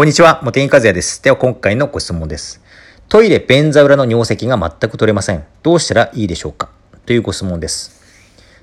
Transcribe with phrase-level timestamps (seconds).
[0.00, 1.22] こんにちは、茂木和也です。
[1.22, 2.62] では今回のご質問です。
[3.10, 5.44] トイレ便座裏の尿石が全く取れません。
[5.62, 6.70] どうしたらいいでしょうか？
[7.04, 8.00] というご質問です。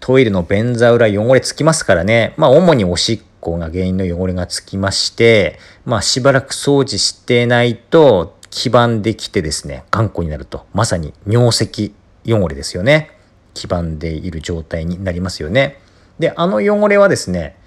[0.00, 2.32] トイレの便座裏汚れつきますからね。
[2.38, 10.64] まあ主におしっこが原因の汚れがつきまして、まあしばらく掃除してないと黄ばんできてですね、頑固になると。
[10.72, 11.92] まさに尿石
[12.26, 13.10] 汚れですよね。
[13.52, 15.78] 黄ばんでいる状態になりますよね。
[16.18, 17.58] で、あの汚れはですね、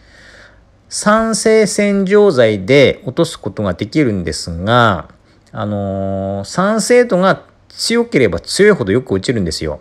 [0.93, 5.07] 酸性洗浄剤で落とすことができるんですが、
[5.53, 9.79] あのー、酸性度が強ければ強いほどよく落ちるんですよ。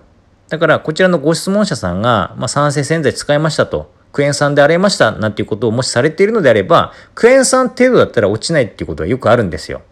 [0.50, 9.82] だからこちらのご質問者さんが、まあ、酸性洗剤使いましたと、クエン酸で洗いましたなんていうことをもしされているのであれば、クエン酸程度だったら落ちないっていうことはよくあるんですよ。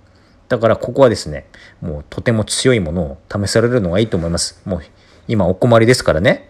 [0.49, 1.47] だからここはですね、
[1.81, 4.63] もうとても強いものを試されるのがいいと思います。
[4.65, 4.83] もう
[5.27, 6.49] 今お困りですからね。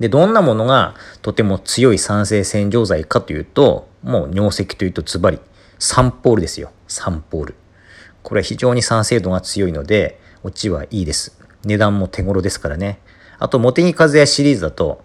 [0.00, 5.40] で、どんなものがとても強い酸性洗浄剤かというと、もう尿石というとズバリ、
[5.78, 6.70] サンポールですよ。
[6.88, 7.54] サンポール。
[8.22, 11.38] これは非常に酸性度が強いので、落ちはいいです。
[11.64, 13.00] 値段も手頃ですからね。
[13.38, 15.04] あと、モテギカズヤシリーズだと、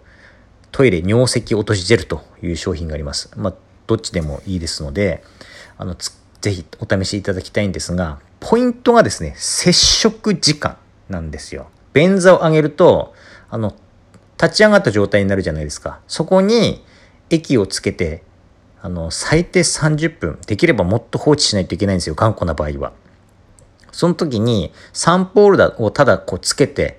[0.70, 3.30] トイレ尿石落としジェルという商品があります。
[3.36, 3.54] まあ、
[3.86, 5.22] どっちでもいいですので、
[5.76, 5.96] あの、
[6.40, 10.76] ぜひお試しいただきたいんですが、ポイントがですね、接触時間
[11.08, 11.68] なんですよ。
[11.92, 13.14] 便座を上げると、
[13.50, 13.74] あの、
[14.42, 16.00] 立ち上がった状態になるじゃないですか。
[16.08, 16.84] そこに
[17.30, 18.24] 液をつけて、
[18.80, 22.92] あの、最低30分、できればもっと放置しないといけないんですよ、頑固な場合は。
[23.92, 26.98] その時に、サンポールをただこうつけて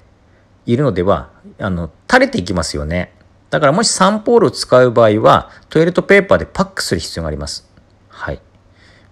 [0.65, 3.13] いるのでは、あの、垂れていきますよね。
[3.49, 7.69] だからもしサンポールを使う場合は、トイレットペーパーでパックする必要があります。
[8.07, 8.39] はい。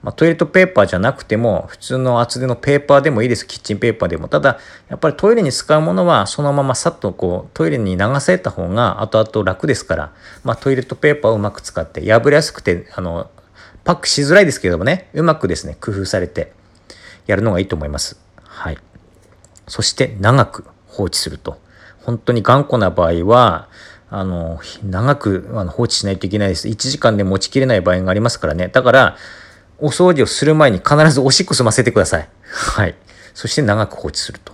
[0.03, 3.45] まあ、トイレットペーパーじゃなくても、普通の厚手のペーパーでもいいです。
[3.45, 4.27] キッチンペーパーでも。
[4.27, 4.57] ただ、
[4.89, 10.13] やっぱりトイレに使うものは、そのままさっとこう、トイレに流された方が後々楽ですから、
[10.43, 13.29] まあ、トイレットペーパーをうまく使って、破れやすくて、あの、
[13.83, 16.51] パックしづらいですけれどもね、うまくですね、工夫されて、
[17.27, 18.19] やるのがいいと思います。
[18.43, 18.77] はい。
[19.67, 21.59] そして、長く放置すると。
[22.03, 23.69] 本当に頑固な場合は、
[24.09, 26.67] あの、長くあの放置しないといけないです。
[26.67, 28.67] 1時間で持ちきれない場合がありますからね。
[28.67, 29.15] だから、
[29.81, 32.29] お掃除をする前に必ずおしっこ済ませてください。
[32.43, 32.95] はい。
[33.33, 34.53] そして長く放置すると。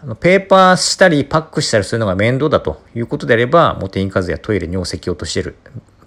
[0.00, 5.56] あのペーパーしたりパックしたりするのが面倒だということであれば、モテインカズやトイレ尿石を落としてる。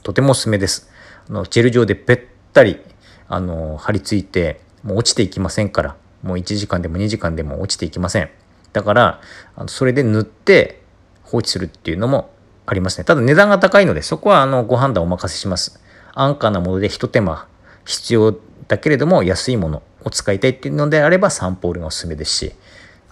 [0.01, 0.89] とてもおすすめです。
[1.29, 2.19] あのジェル状でべっ
[2.53, 2.79] たり
[3.27, 8.29] あの貼り付いて、もう落ちていきませんから、もう1時間でも2時間でも落ちていきません。
[8.71, 9.21] だから、
[9.55, 10.81] あのそれで塗って
[11.23, 12.31] 放置するっていうのも
[12.65, 13.03] ありますね。
[13.03, 15.81] ただ値段が高いので、そこはあのご判断お任せします。
[16.13, 17.47] 安価なもので一手間
[17.89, 22.51] 必要だけれども安いものを使いたいっていうのであればサンポールがおすすめですし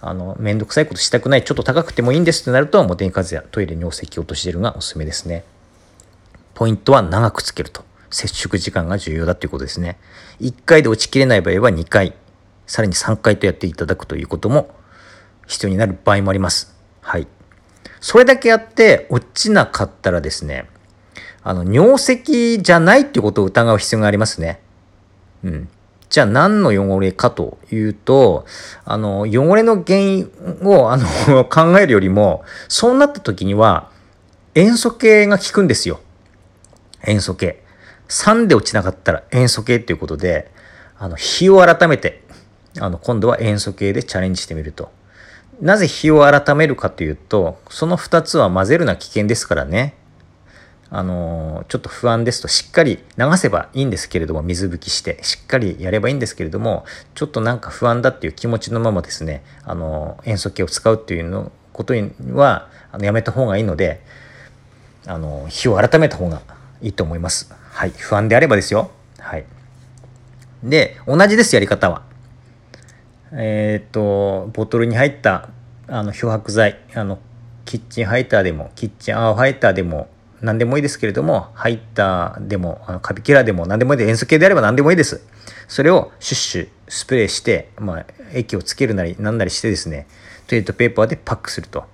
[0.00, 5.42] あのめんどくさいことしたくないちょっと高くてもいいんですってなるとモテニカズやトイレ尿石落としジェルがおすすめですね。
[6.54, 7.84] ポイントは長くつけると。
[8.10, 9.98] 接触時間が重要だということですね。
[10.40, 12.14] 1回で落ちきれない場合は2回。
[12.66, 14.70] さらに3回とやっていただくということも
[15.46, 16.76] 必要になる場合もあります。
[17.00, 17.26] はい。
[18.00, 20.68] それだけやって落ちなかったらですね
[21.42, 24.60] あの尿石じゃないっていうことを疑う必要がありますね。
[25.44, 25.68] うん。
[26.08, 28.46] じゃあ何の汚れかというと、
[28.84, 30.30] あの、汚れの原因
[30.62, 33.90] をあの 考えるよりも、そうなった時には、
[34.54, 36.00] 塩素系が効くんですよ。
[37.06, 37.62] 塩素系。
[38.08, 40.50] 3で落ちなかったら塩素系っていうことで、
[40.98, 42.22] あの、日を改めて、
[42.80, 44.90] あの、今度は塩素系でチャレンジしてみると。
[45.60, 49.94] なぜ日を改めるかというと、その2つは混ぜるな危険ですからね。
[50.90, 64.00] あのちょっと不安ですとしっかり流せばいいんですけれども水拭きしてしっかりやればいいんですけれどもちょっとなんか不安だっていう気持ちのままですねあの塩素系を使うっていうのことにはあのやめた方がいいので
[65.06, 66.40] あの日を改めた方が
[66.80, 67.52] いいと思います。
[67.72, 68.90] はい、不安であればですよ。
[69.18, 69.44] はい。
[70.62, 72.02] で同じですやり方は。
[73.32, 75.50] えっ、とボトルに入った
[75.86, 77.18] あの漂白剤あの
[77.64, 80.08] キッチンハイターでもキッチンアーハイターでも
[80.40, 85.22] 何でもいいですけれども、入ったでも、あのカビキラーでも何でもいいで、塩素系であれば何でもいいです。
[85.66, 90.06] それをシュッシュスプレーして、まあ、液をつけるなり何なりしてですね、
[90.46, 91.84] トイレットペーパーでパックすると。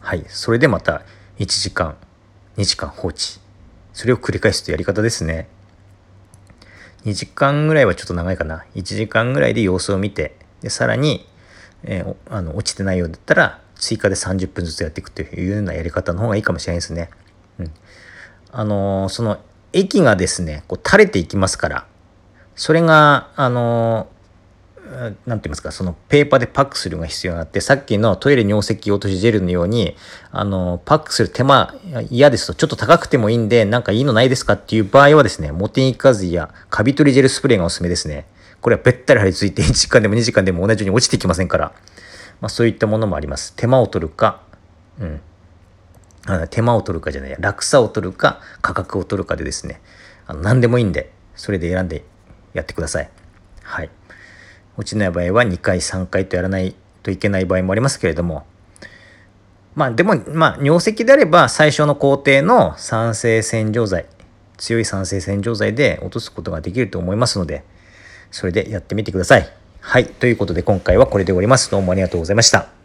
[0.00, 0.24] はい。
[0.28, 1.02] それでまた
[1.38, 1.96] 1時間、
[2.56, 3.38] 2時間放置。
[3.92, 5.48] それを繰り返すとやり方ですね。
[7.04, 8.64] 2時間ぐらいはちょっと長いかな。
[8.74, 11.26] 1時間ぐらいで様子を見て、で、さらに、
[11.84, 17.10] えー、あの落ちてないようだったら、追加で30分ずつやっていくというようなやり方の方がいいかもしれないですね。
[17.58, 17.72] うん。
[18.52, 19.38] あのー、その
[19.72, 21.86] 液がですね、こう垂れていきますから、
[22.54, 24.08] それが、あの
[25.24, 29.96] なんて言いますか、そのペーパーでパックするのが必要があって、さっきのトイレ尿石落としジェルのように、
[30.32, 31.74] あの、パックする手間
[32.10, 38.26] 嫌ですと、ちょっと高くてもいいんで、なんかいいのないですかっていう場合はですね、モテニカズやカビ取りジェルスプレーがおすすめですね。
[38.60, 41.72] これはべったり貼り付いて1時間でも2時間でも同じように落ちてきませんから。
[42.40, 43.54] まあそういったものもあります。
[43.56, 44.40] 手間を取るか、
[44.98, 45.20] うん。
[46.50, 49.80] 手間を取るかじゃないや、楽さを取るか、価格を取るかでですね、
[50.26, 52.04] あの何でもいいんで、それで選んで
[52.52, 53.10] やってください。
[53.62, 53.90] はい。
[54.80, 58.44] 落ちない場合は2回3回とやらないといけない場合もありますけれども
[59.74, 64.06] まあでもまあ尿石であれば最初の工程の酸性洗浄剤
[64.56, 67.64] 強い酸性洗浄剤で落とすことができると思いますので
[68.30, 69.59] それでやってみてください。
[69.80, 70.06] はい。
[70.06, 71.70] ということで今回はこれで終わります。
[71.70, 72.79] どうもありがとうございました。